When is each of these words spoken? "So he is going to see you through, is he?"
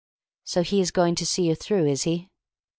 "So 0.45 0.63
he 0.63 0.81
is 0.81 0.89
going 0.89 1.13
to 1.13 1.27
see 1.27 1.47
you 1.49 1.53
through, 1.53 1.85
is 1.85 2.05
he?" 2.05 2.27